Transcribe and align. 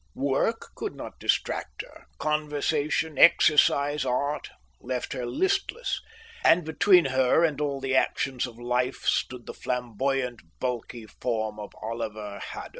Work 0.15 0.69
could 0.73 0.95
not 0.95 1.19
distract 1.19 1.83
her, 1.83 2.07
conversation, 2.17 3.19
exercise, 3.19 4.03
art, 4.03 4.49
left 4.79 5.13
her 5.13 5.27
listless; 5.27 6.01
and 6.43 6.63
between 6.65 7.05
her 7.05 7.43
and 7.45 7.61
all 7.61 7.79
the 7.79 7.95
actions 7.95 8.47
of 8.47 8.57
life 8.57 9.05
stood 9.05 9.45
the 9.45 9.53
flamboyant, 9.53 10.41
bulky 10.59 11.05
form 11.05 11.59
of 11.59 11.71
Oliver 11.83 12.39
Haddo. 12.39 12.69